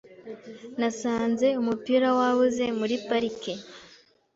Nasanze 0.79 1.47
umupira 1.61 2.07
wabuze 2.17 2.65
muri 2.79 2.95
parike. 3.07 3.53